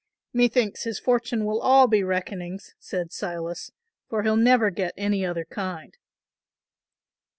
"Methinks 0.33 0.81
his 0.83 0.97
fortune 0.97 1.45
will 1.45 1.61
all 1.61 1.85
be 1.85 2.01
reckonings," 2.01 2.73
said 2.79 3.11
Silas, 3.13 3.71
"for 4.09 4.23
he'll 4.23 4.35
never 4.35 4.71
get 4.71 4.95
any 4.97 5.23
other 5.23 5.45
kind." 5.45 5.95